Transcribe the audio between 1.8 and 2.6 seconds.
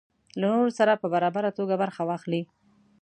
برخه واخلي.